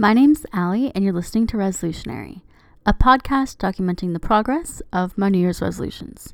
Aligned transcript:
My 0.00 0.14
name's 0.14 0.46
Allie, 0.54 0.90
and 0.94 1.04
you're 1.04 1.12
listening 1.12 1.46
to 1.48 1.58
Resolutionary, 1.58 2.40
a 2.86 2.94
podcast 2.94 3.58
documenting 3.58 4.14
the 4.14 4.18
progress 4.18 4.80
of 4.94 5.18
my 5.18 5.28
New 5.28 5.36
Year's 5.36 5.60
resolutions. 5.60 6.32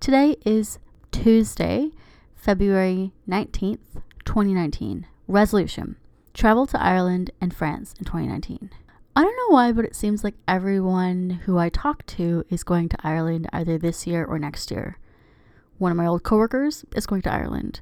Today 0.00 0.34
is 0.44 0.80
Tuesday, 1.12 1.92
February 2.34 3.12
19th, 3.28 4.02
2019. 4.24 5.06
Resolution 5.28 5.94
Travel 6.32 6.66
to 6.66 6.82
Ireland 6.82 7.30
and 7.40 7.54
France 7.54 7.94
in 8.00 8.04
2019. 8.04 8.70
I 9.14 9.22
don't 9.22 9.36
know 9.36 9.54
why, 9.54 9.70
but 9.70 9.84
it 9.84 9.94
seems 9.94 10.24
like 10.24 10.34
everyone 10.48 11.42
who 11.44 11.56
I 11.56 11.68
talk 11.68 12.04
to 12.06 12.44
is 12.50 12.64
going 12.64 12.88
to 12.88 12.98
Ireland 13.04 13.46
either 13.52 13.78
this 13.78 14.08
year 14.08 14.24
or 14.24 14.40
next 14.40 14.72
year. 14.72 14.98
One 15.78 15.92
of 15.92 15.96
my 15.96 16.06
old 16.06 16.24
coworkers 16.24 16.84
is 16.96 17.06
going 17.06 17.22
to 17.22 17.32
Ireland. 17.32 17.80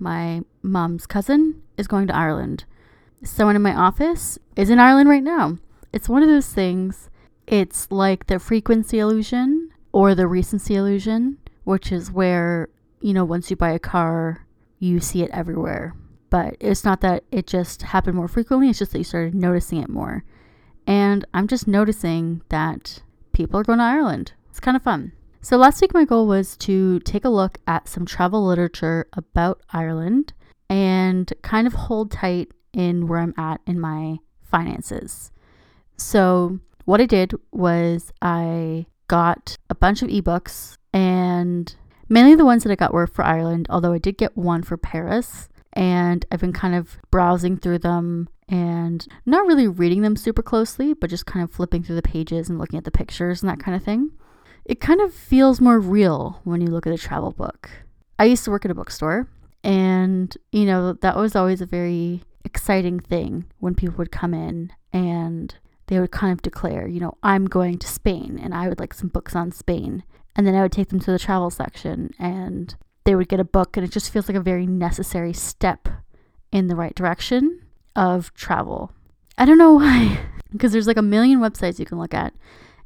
My 0.00 0.42
mom's 0.62 1.06
cousin 1.06 1.62
is 1.78 1.86
going 1.86 2.08
to 2.08 2.16
Ireland. 2.16 2.64
Someone 3.24 3.56
in 3.56 3.62
my 3.62 3.74
office 3.74 4.38
is 4.54 4.68
in 4.68 4.78
Ireland 4.78 5.08
right 5.08 5.22
now. 5.22 5.56
It's 5.92 6.10
one 6.10 6.22
of 6.22 6.28
those 6.28 6.48
things. 6.48 7.08
It's 7.46 7.90
like 7.90 8.26
the 8.26 8.38
frequency 8.38 8.98
illusion 8.98 9.70
or 9.92 10.14
the 10.14 10.26
recency 10.26 10.76
illusion, 10.76 11.38
which 11.64 11.90
is 11.90 12.10
where, 12.10 12.68
you 13.00 13.14
know, 13.14 13.24
once 13.24 13.50
you 13.50 13.56
buy 13.56 13.70
a 13.70 13.78
car, 13.78 14.46
you 14.78 15.00
see 15.00 15.22
it 15.22 15.30
everywhere. 15.30 15.94
But 16.28 16.56
it's 16.60 16.84
not 16.84 17.00
that 17.00 17.24
it 17.32 17.46
just 17.46 17.82
happened 17.82 18.16
more 18.16 18.28
frequently, 18.28 18.68
it's 18.68 18.78
just 18.78 18.92
that 18.92 18.98
you 18.98 19.04
started 19.04 19.34
noticing 19.34 19.82
it 19.82 19.88
more. 19.88 20.24
And 20.86 21.24
I'm 21.32 21.48
just 21.48 21.66
noticing 21.66 22.42
that 22.50 23.02
people 23.32 23.58
are 23.58 23.64
going 23.64 23.78
to 23.78 23.84
Ireland. 23.84 24.32
It's 24.50 24.60
kind 24.60 24.76
of 24.76 24.82
fun. 24.82 25.12
So 25.40 25.56
last 25.56 25.80
week, 25.80 25.94
my 25.94 26.04
goal 26.04 26.26
was 26.26 26.56
to 26.58 27.00
take 27.00 27.24
a 27.24 27.30
look 27.30 27.58
at 27.66 27.88
some 27.88 28.04
travel 28.04 28.46
literature 28.46 29.06
about 29.14 29.62
Ireland 29.70 30.34
and 30.68 31.32
kind 31.42 31.66
of 31.66 31.72
hold 31.72 32.10
tight 32.10 32.50
in 32.74 33.08
where 33.08 33.20
I'm 33.20 33.34
at 33.36 33.60
in 33.66 33.80
my 33.80 34.18
finances. 34.42 35.30
So, 35.96 36.58
what 36.84 37.00
I 37.00 37.06
did 37.06 37.32
was 37.50 38.12
I 38.20 38.86
got 39.08 39.56
a 39.70 39.74
bunch 39.74 40.02
of 40.02 40.08
ebooks, 40.08 40.76
and 40.92 41.74
mainly 42.08 42.34
the 42.34 42.44
ones 42.44 42.64
that 42.64 42.72
I 42.72 42.76
got 42.76 42.92
were 42.92 43.06
for 43.06 43.24
Ireland, 43.24 43.66
although 43.70 43.92
I 43.92 43.98
did 43.98 44.18
get 44.18 44.36
one 44.36 44.62
for 44.62 44.76
Paris. 44.76 45.48
And 45.72 46.24
I've 46.30 46.40
been 46.40 46.52
kind 46.52 46.74
of 46.74 46.98
browsing 47.10 47.56
through 47.56 47.80
them 47.80 48.28
and 48.48 49.06
not 49.26 49.46
really 49.46 49.66
reading 49.66 50.02
them 50.02 50.16
super 50.16 50.42
closely, 50.42 50.94
but 50.94 51.10
just 51.10 51.26
kind 51.26 51.42
of 51.42 51.50
flipping 51.50 51.82
through 51.82 51.96
the 51.96 52.02
pages 52.02 52.48
and 52.48 52.58
looking 52.58 52.78
at 52.78 52.84
the 52.84 52.90
pictures 52.90 53.42
and 53.42 53.50
that 53.50 53.58
kind 53.58 53.76
of 53.76 53.82
thing. 53.82 54.10
It 54.64 54.80
kind 54.80 55.00
of 55.00 55.12
feels 55.12 55.60
more 55.60 55.80
real 55.80 56.40
when 56.44 56.60
you 56.60 56.68
look 56.68 56.86
at 56.86 56.92
a 56.92 56.98
travel 56.98 57.32
book. 57.32 57.70
I 58.18 58.24
used 58.24 58.44
to 58.44 58.50
work 58.50 58.64
at 58.64 58.70
a 58.70 58.74
bookstore, 58.74 59.28
and 59.64 60.36
you 60.52 60.66
know, 60.66 60.92
that 60.92 61.16
was 61.16 61.34
always 61.34 61.60
a 61.60 61.66
very 61.66 62.22
exciting 62.44 63.00
thing 63.00 63.46
when 63.58 63.74
people 63.74 63.96
would 63.96 64.12
come 64.12 64.34
in 64.34 64.70
and 64.92 65.56
they 65.86 65.98
would 65.98 66.12
kind 66.12 66.32
of 66.32 66.42
declare, 66.42 66.86
you 66.86 67.00
know, 67.00 67.16
I'm 67.22 67.46
going 67.46 67.78
to 67.78 67.86
Spain 67.86 68.38
and 68.40 68.54
I 68.54 68.68
would 68.68 68.78
like 68.78 68.94
some 68.94 69.08
books 69.08 69.34
on 69.34 69.50
Spain. 69.50 70.04
And 70.36 70.46
then 70.46 70.54
I 70.54 70.62
would 70.62 70.72
take 70.72 70.88
them 70.88 71.00
to 71.00 71.12
the 71.12 71.18
travel 71.18 71.50
section 71.50 72.12
and 72.18 72.74
they 73.04 73.14
would 73.14 73.28
get 73.28 73.40
a 73.40 73.44
book 73.44 73.76
and 73.76 73.86
it 73.86 73.92
just 73.92 74.10
feels 74.10 74.28
like 74.28 74.36
a 74.36 74.40
very 74.40 74.66
necessary 74.66 75.32
step 75.32 75.88
in 76.52 76.68
the 76.68 76.76
right 76.76 76.94
direction 76.94 77.62
of 77.96 78.32
travel. 78.34 78.92
I 79.38 79.44
don't 79.44 79.58
know 79.58 79.72
why, 79.72 80.18
because 80.52 80.72
there's 80.72 80.86
like 80.86 80.96
a 80.96 81.02
million 81.02 81.40
websites 81.40 81.78
you 81.78 81.86
can 81.86 81.98
look 81.98 82.14
at 82.14 82.34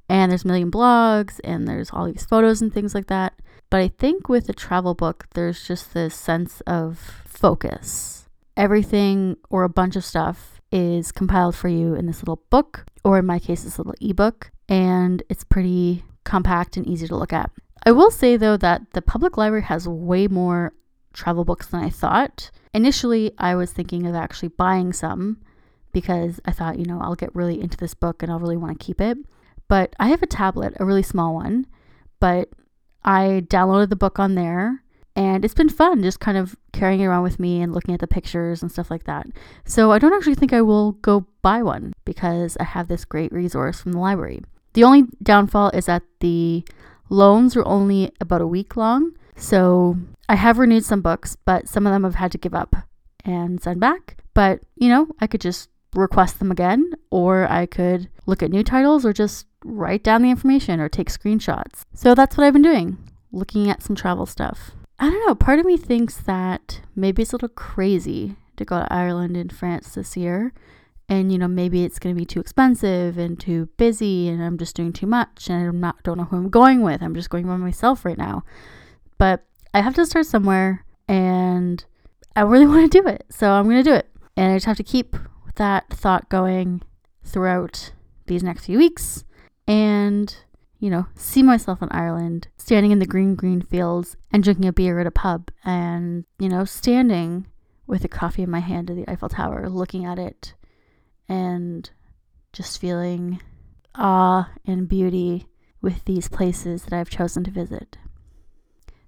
and 0.09 0.31
there's 0.31 0.45
a 0.45 0.49
million 0.49 0.71
blogs 0.71 1.41
and 1.45 1.67
there's 1.67 1.91
all 1.91 2.07
these 2.07 2.25
photos 2.25 2.61
and 2.61 2.73
things 2.73 2.95
like 2.95 3.07
that. 3.07 3.35
But 3.71 3.81
I 3.81 3.89
think 3.89 4.29
with 4.29 4.49
a 4.49 4.55
travel 4.55 4.95
book, 4.95 5.27
there's 5.35 5.67
just 5.67 5.93
this 5.93 6.15
sense 6.15 6.61
of 6.63 6.99
focus. 7.27 8.29
Everything 8.57 9.37
or 9.51 9.65
a 9.65 9.69
bunch 9.69 9.95
of 9.95 10.05
stuff 10.05 10.61
is 10.73 11.13
compiled 11.13 11.55
for 11.55 11.69
you 11.69 11.95
in 11.95 12.07
this 12.07 12.23
little 12.23 12.43
book, 12.51 12.87
or 13.05 13.19
in 13.19 13.27
my 13.27 13.39
case, 13.39 13.65
this 13.65 13.79
little 13.79 13.95
ebook, 14.01 14.51
and 14.69 15.23
it's 15.29 15.45
pretty 15.45 16.05
compact 16.25 16.77
and 16.77 16.87
easy 16.87 17.07
to 17.09 17.17
look 17.17 17.33
at. 17.33 17.51
I 17.85 17.93
will 17.93 18.11
say 18.11 18.37
though 18.37 18.57
that 18.57 18.93
the 18.93 19.03
public 19.03 19.37
library 19.37 19.63
has 19.65 19.89
way 19.89 20.29
more 20.29 20.73
travel 21.13 21.45
books 21.45 21.69
than 21.69 21.83
I 21.83 21.91
thought. 21.91 22.51
Initially, 22.75 23.33
I 23.39 23.55
was 23.55 23.73
thinking 23.73 24.07
of 24.07 24.15
actually 24.15 24.49
buying 24.49 24.93
some 24.93 25.39
because 25.93 26.41
I 26.45 26.53
thought, 26.53 26.79
you 26.79 26.85
know, 26.85 27.01
I'll 27.01 27.15
get 27.15 27.35
really 27.35 27.61
into 27.61 27.77
this 27.77 27.95
book 27.95 28.23
and 28.23 28.31
I'll 28.31 28.41
really 28.41 28.57
want 28.57 28.79
to 28.79 28.85
keep 28.85 29.01
it. 29.01 29.19
But 29.69 29.95
I 29.99 30.09
have 30.09 30.23
a 30.23 30.27
tablet, 30.27 30.75
a 30.79 30.85
really 30.85 31.03
small 31.03 31.35
one, 31.35 31.67
but 32.21 32.51
I 33.05 33.45
downloaded 33.47 33.91
the 33.91 33.97
book 33.97 34.19
on 34.19 34.35
there 34.35 34.83
and 35.19 35.45
it's 35.45 35.55
been 35.55 35.69
fun 35.69 36.03
just 36.03 36.21
kind 36.21 36.39
of 36.39 36.55
carrying 36.73 37.01
it 37.01 37.07
around 37.07 37.25
with 37.25 37.41
me 37.41 37.61
and 37.61 37.75
looking 37.75 37.93
at 37.93 37.99
the 37.99 38.07
pictures 38.07 38.63
and 38.63 38.71
stuff 38.71 38.89
like 38.89 39.05
that. 39.05 39.27
So 39.65 39.91
I 39.91 39.99
don't 39.99 40.13
actually 40.13 40.37
think 40.37 40.53
I 40.53 40.63
will 40.63 40.93
go 40.93 41.27
buy 41.43 41.61
one 41.61 41.93
because 42.05 42.57
I 42.61 42.65
have 42.65 42.87
this 42.87 43.05
great 43.05 43.33
resource 43.33 43.81
from 43.81 43.93
the 43.93 43.99
library. 43.99 44.43
The 44.75 44.85
only 44.85 45.07
downfall 45.21 45.71
is 45.71 45.87
that 45.87 46.05
the 46.21 46.65
loans 47.09 47.57
are 47.57 47.67
only 47.67 48.13
about 48.21 48.43
a 48.43 48.47
week 48.47 48.77
long. 48.77 49.17
So 49.35 49.97
I 50.29 50.37
have 50.37 50.59
renewed 50.59 50.85
some 50.85 51.01
books, 51.01 51.37
but 51.45 51.67
some 51.67 51.85
of 51.85 51.93
them 51.93 52.05
I've 52.05 52.15
had 52.15 52.31
to 52.31 52.39
give 52.39 52.55
up 52.55 52.77
and 53.25 53.61
send 53.61 53.81
back. 53.81 54.19
But, 54.35 54.61
you 54.77 54.89
know, 54.89 55.09
I 55.21 55.27
could 55.27 55.41
just 55.41 55.69
request 55.95 56.39
them 56.39 56.53
again, 56.53 56.93
or 57.11 57.51
I 57.51 57.67
could 57.67 58.09
look 58.27 58.41
at 58.41 58.53
new 58.53 58.63
titles 58.63 59.05
or 59.05 59.13
just 59.13 59.47
write 59.65 60.03
down 60.03 60.23
the 60.23 60.31
information 60.31 60.81
or 60.81 60.89
take 60.89 61.11
screenshots. 61.11 61.83
So 61.95 62.15
that's 62.15 62.37
what 62.37 62.45
I've 62.45 62.53
been 62.53 62.63
doing, 62.63 62.99
looking 63.33 63.71
at 63.71 63.83
some 63.83 63.97
travel 63.97 64.27
stuff. 64.27 64.73
I 64.99 65.11
don't 65.11 65.27
know, 65.27 65.35
part 65.35 65.59
of 65.59 65.67
me 65.67 65.77
thinks 65.77 66.17
that 66.19 66.81
maybe 66.97 67.23
it's 67.23 67.33
a 67.33 67.37
little 67.37 67.49
crazy 67.49 68.37
to 68.57 68.65
go 68.65 68.81
to 68.81 68.93
Ireland 68.93 69.37
and 69.37 69.53
France 69.53 69.95
this 69.95 70.17
year. 70.17 70.53
And 71.09 71.33
you 71.33 71.39
know, 71.39 71.49
maybe 71.49 71.85
it's 71.85 71.99
going 71.99 72.15
to 72.15 72.19
be 72.19 72.27
too 72.27 72.41
expensive 72.41 73.17
and 73.17 73.39
too 73.39 73.69
busy 73.77 74.29
and 74.29 74.43
I'm 74.43 74.59
just 74.59 74.77
doing 74.77 74.93
too 74.93 75.07
much 75.07 75.49
and 75.49 75.69
I'm 75.69 75.81
not 75.81 76.03
don't 76.03 76.19
know 76.19 76.25
who 76.25 76.37
I'm 76.37 76.51
going 76.51 76.83
with. 76.83 77.03
I'm 77.03 77.15
just 77.15 77.31
going 77.31 77.47
by 77.47 77.57
myself 77.57 78.05
right 78.05 78.19
now. 78.19 78.45
But 79.17 79.45
I 79.73 79.81
have 79.81 79.95
to 79.95 80.05
start 80.05 80.27
somewhere 80.27 80.85
and 81.07 81.85
I 82.37 82.43
really 82.43 82.67
want 82.69 82.91
to 82.91 83.03
do 83.03 83.09
it. 83.09 83.25
So 83.31 83.53
I'm 83.53 83.65
going 83.65 83.83
to 83.83 83.91
do 83.91 83.95
it. 83.95 84.09
And 84.37 84.53
I 84.53 84.57
just 84.57 84.67
have 84.67 84.77
to 84.77 84.83
keep 84.83 85.17
that 85.55 85.89
thought 85.91 86.29
going 86.29 86.83
throughout 87.25 87.93
these 88.27 88.43
next 88.43 88.67
few 88.67 88.79
weeks 88.79 89.25
and, 89.69 90.35
you 90.81 90.91
know, 90.91 91.07
see 91.15 91.43
myself 91.43 91.83
in 91.83 91.89
Ireland, 91.91 92.49
standing 92.57 92.91
in 92.91 92.99
the 92.99 93.07
green, 93.07 93.35
green 93.35 93.61
fields 93.61 94.17
and 94.33 94.43
drinking 94.43 94.67
a 94.67 94.73
beer 94.73 94.99
at 94.99 95.07
a 95.07 95.13
pub 95.13 95.51
and, 95.65 96.25
you 96.39 96.49
know, 96.49 96.65
standing 96.65 97.47
with 97.87 98.05
a 98.05 98.09
coffee 98.09 98.43
in 98.43 98.51
my 98.51 98.61
hand 98.61 98.91
at 98.91 98.97
the 98.97 99.09
Eiffel 99.09 99.29
Tower, 99.29 99.69
looking 99.69 100.05
at 100.05 100.19
it 100.19 100.55
and 101.29 101.91
just 102.53 102.81
feeling 102.81 103.41
awe 103.95 104.51
and 104.65 104.89
beauty 104.89 105.47
with 105.83 106.05
these 106.07 106.29
places 106.29 106.85
that 106.85 106.95
I've 106.95 107.11
chosen 107.11 107.45
to 107.45 107.51
visit. 107.51 107.99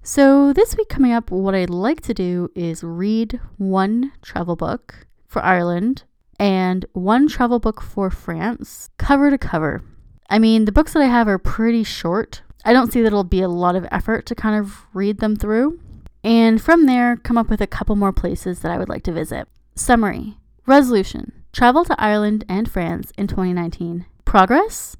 So, 0.02 0.52
this 0.52 0.76
week 0.76 0.88
coming 0.88 1.12
up, 1.12 1.30
what 1.30 1.54
I'd 1.54 1.68
like 1.68 2.00
to 2.02 2.14
do 2.14 2.50
is 2.54 2.82
read 2.82 3.38
one 3.58 4.12
travel 4.22 4.56
book 4.56 5.06
for 5.26 5.42
Ireland 5.42 6.04
and 6.38 6.86
one 6.92 7.28
travel 7.28 7.58
book 7.58 7.82
for 7.82 8.10
France, 8.10 8.88
cover 8.96 9.30
to 9.30 9.36
cover. 9.36 9.82
I 10.30 10.38
mean, 10.38 10.64
the 10.64 10.72
books 10.72 10.92
that 10.92 11.02
I 11.02 11.06
have 11.06 11.26
are 11.26 11.38
pretty 11.38 11.82
short. 11.82 12.42
I 12.64 12.72
don't 12.72 12.92
see 12.92 13.00
that 13.00 13.08
it'll 13.08 13.24
be 13.24 13.42
a 13.42 13.48
lot 13.48 13.74
of 13.74 13.86
effort 13.90 14.26
to 14.26 14.34
kind 14.36 14.58
of 14.58 14.86
read 14.94 15.18
them 15.18 15.34
through. 15.34 15.80
And 16.22 16.62
from 16.62 16.86
there, 16.86 17.16
come 17.16 17.36
up 17.36 17.50
with 17.50 17.60
a 17.60 17.66
couple 17.66 17.96
more 17.96 18.12
places 18.12 18.60
that 18.60 18.70
I 18.70 18.78
would 18.78 18.88
like 18.88 19.02
to 19.04 19.12
visit. 19.12 19.48
Summary 19.74 20.36
Resolution 20.66 21.32
Travel 21.52 21.84
to 21.84 22.00
Ireland 22.00 22.44
and 22.48 22.70
France 22.70 23.12
in 23.18 23.26
2019. 23.26 24.06
Progress 24.24 24.96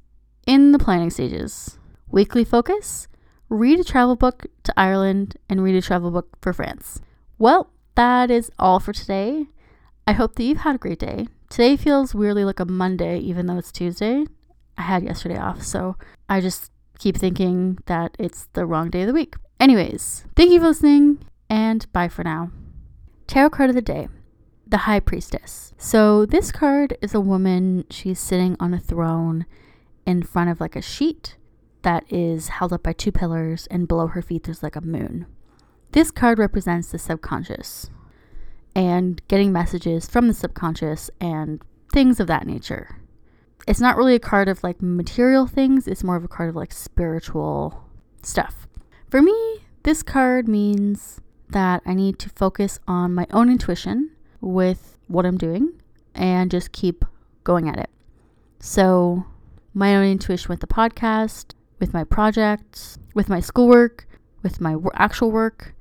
in 0.46 0.72
the 0.72 0.78
planning 0.80 1.10
stages. 1.10 1.78
Weekly 2.10 2.44
focus 2.44 3.06
read 3.48 3.78
a 3.78 3.84
travel 3.84 4.16
book 4.16 4.46
to 4.64 4.74
Ireland 4.76 5.36
and 5.48 5.62
read 5.62 5.76
a 5.76 5.82
travel 5.82 6.10
book 6.10 6.36
for 6.40 6.52
France. 6.52 7.00
Well, 7.38 7.70
that 7.94 8.32
is 8.32 8.50
all 8.58 8.80
for 8.80 8.92
today. 8.92 9.46
I 10.08 10.12
hope 10.12 10.34
that 10.34 10.42
you've 10.42 10.58
had 10.58 10.74
a 10.74 10.78
great 10.78 10.98
day. 10.98 11.28
Today 11.50 11.76
feels 11.76 12.14
weirdly 12.14 12.44
like 12.44 12.58
a 12.58 12.64
Monday, 12.64 13.18
even 13.18 13.46
though 13.46 13.58
it's 13.58 13.70
Tuesday. 13.70 14.24
I 14.76 14.82
had 14.82 15.02
yesterday 15.02 15.38
off, 15.38 15.62
so 15.62 15.96
I 16.28 16.40
just 16.40 16.70
keep 16.98 17.16
thinking 17.16 17.78
that 17.86 18.16
it's 18.18 18.48
the 18.52 18.66
wrong 18.66 18.90
day 18.90 19.02
of 19.02 19.06
the 19.08 19.14
week. 19.14 19.34
Anyways, 19.58 20.24
thank 20.36 20.50
you 20.50 20.60
for 20.60 20.68
listening, 20.68 21.18
and 21.48 21.90
bye 21.92 22.08
for 22.08 22.24
now. 22.24 22.50
Tarot 23.26 23.50
card 23.50 23.70
of 23.70 23.76
the 23.76 23.82
day 23.82 24.08
the 24.66 24.78
High 24.78 25.00
Priestess. 25.00 25.74
So, 25.78 26.24
this 26.24 26.52
card 26.52 26.96
is 27.02 27.12
a 27.12 27.20
woman. 27.20 27.84
She's 27.90 28.20
sitting 28.20 28.56
on 28.60 28.72
a 28.72 28.78
throne 28.78 29.44
in 30.06 30.22
front 30.22 30.48
of 30.48 30.60
like 30.60 30.76
a 30.76 30.82
sheet 30.82 31.36
that 31.82 32.04
is 32.08 32.48
held 32.48 32.72
up 32.72 32.84
by 32.84 32.92
two 32.92 33.10
pillars, 33.10 33.66
and 33.68 33.88
below 33.88 34.06
her 34.06 34.22
feet, 34.22 34.44
there's 34.44 34.62
like 34.62 34.76
a 34.76 34.80
moon. 34.80 35.26
This 35.92 36.10
card 36.10 36.38
represents 36.38 36.90
the 36.90 36.98
subconscious 36.98 37.90
and 38.74 39.20
getting 39.26 39.50
messages 39.52 40.08
from 40.08 40.28
the 40.28 40.34
subconscious 40.34 41.10
and 41.20 41.60
things 41.92 42.20
of 42.20 42.28
that 42.28 42.46
nature. 42.46 42.99
It's 43.66 43.80
not 43.80 43.96
really 43.96 44.14
a 44.14 44.20
card 44.20 44.48
of 44.48 44.62
like 44.62 44.80
material 44.80 45.46
things, 45.46 45.86
it's 45.86 46.04
more 46.04 46.16
of 46.16 46.24
a 46.24 46.28
card 46.28 46.48
of 46.48 46.56
like 46.56 46.72
spiritual 46.72 47.84
stuff. 48.22 48.66
For 49.08 49.22
me, 49.22 49.58
this 49.82 50.02
card 50.02 50.48
means 50.48 51.20
that 51.50 51.82
I 51.84 51.94
need 51.94 52.18
to 52.20 52.28
focus 52.30 52.78
on 52.86 53.14
my 53.14 53.26
own 53.32 53.50
intuition 53.50 54.10
with 54.40 54.98
what 55.08 55.26
I'm 55.26 55.38
doing 55.38 55.72
and 56.14 56.50
just 56.50 56.72
keep 56.72 57.04
going 57.44 57.68
at 57.68 57.78
it. 57.78 57.90
So, 58.60 59.24
my 59.72 59.96
own 59.96 60.04
intuition 60.04 60.48
with 60.48 60.60
the 60.60 60.66
podcast, 60.66 61.54
with 61.78 61.94
my 61.94 62.04
projects, 62.04 62.98
with 63.14 63.28
my 63.28 63.40
schoolwork, 63.40 64.06
with 64.42 64.60
my 64.60 64.76
actual 64.94 65.30
work, 65.30 65.74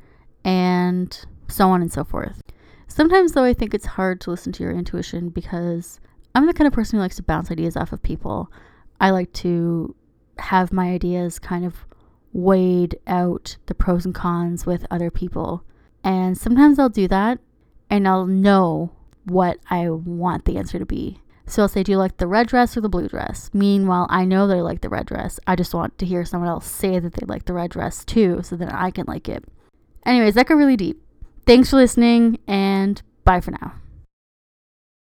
and 0.43 1.25
so 1.47 1.69
on 1.69 1.81
and 1.81 1.91
so 1.91 2.03
forth. 2.03 2.41
Sometimes, 2.87 3.33
though, 3.33 3.43
I 3.43 3.53
think 3.53 3.73
it's 3.73 3.85
hard 3.85 4.21
to 4.21 4.31
listen 4.31 4.51
to 4.53 4.63
your 4.63 4.71
intuition 4.71 5.29
because 5.29 5.99
I'm 6.39 6.47
the 6.47 6.53
kind 6.53 6.67
of 6.69 6.73
person 6.73 6.95
who 6.97 7.01
likes 7.01 7.17
to 7.17 7.23
bounce 7.23 7.51
ideas 7.51 7.75
off 7.75 7.91
of 7.91 8.01
people. 8.01 8.49
I 9.01 9.09
like 9.09 9.33
to 9.33 9.93
have 10.37 10.71
my 10.71 10.91
ideas 10.93 11.37
kind 11.37 11.65
of 11.65 11.85
weighed 12.31 12.97
out 13.07 13.57
the 13.65 13.75
pros 13.75 14.05
and 14.05 14.15
cons 14.15 14.65
with 14.65 14.87
other 14.89 15.11
people. 15.11 15.65
And 16.01 16.37
sometimes 16.37 16.79
I'll 16.79 16.87
do 16.87 17.09
that 17.09 17.39
and 17.89 18.07
I'll 18.07 18.25
know 18.25 18.93
what 19.25 19.57
I 19.69 19.89
want 19.89 20.45
the 20.45 20.55
answer 20.55 20.79
to 20.79 20.85
be. 20.85 21.19
So 21.45 21.63
I'll 21.63 21.67
say, 21.67 21.83
Do 21.83 21.91
you 21.91 21.97
like 21.97 22.15
the 22.15 22.25
red 22.25 22.47
dress 22.47 22.77
or 22.77 22.79
the 22.79 22.87
blue 22.87 23.09
dress? 23.09 23.49
Meanwhile, 23.51 24.07
I 24.09 24.23
know 24.23 24.47
they 24.47 24.61
like 24.61 24.79
the 24.79 24.87
red 24.87 25.07
dress. 25.07 25.41
I 25.45 25.57
just 25.57 25.73
want 25.73 25.97
to 25.97 26.05
hear 26.05 26.23
someone 26.23 26.49
else 26.49 26.67
say 26.67 26.99
that 26.99 27.15
they 27.15 27.25
like 27.25 27.47
the 27.47 27.53
red 27.53 27.71
dress 27.71 28.05
too, 28.05 28.43
so 28.43 28.55
that 28.55 28.73
I 28.73 28.91
can 28.91 29.07
like 29.09 29.27
it. 29.27 29.43
Anyways, 30.05 30.35
that 30.35 30.47
got 30.47 30.55
really 30.55 30.77
deep. 30.77 31.03
Thanks 31.45 31.71
for 31.71 31.75
listening, 31.75 32.39
and 32.47 33.01
bye 33.25 33.41
for 33.41 33.51
now. 33.51 33.73